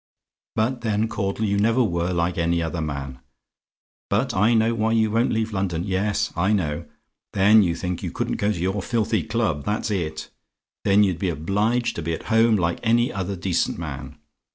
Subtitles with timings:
[0.55, 3.19] "But then, Caudle, you never were like any other man!
[4.09, 5.83] But I know why you won't leave London.
[5.83, 6.85] Yes, I know.
[7.33, 10.31] Then, you think, you couldn't go to your filthy club that's it.
[10.83, 14.17] Then you'd be obliged to be at home, like any other decent man.